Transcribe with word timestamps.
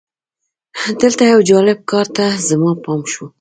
دلته 1.01 1.23
یو 1.31 1.39
جالب 1.49 1.79
کار 1.91 2.07
ته 2.15 2.25
زما 2.47 2.71
پام 2.83 3.01
شو. 3.11 3.23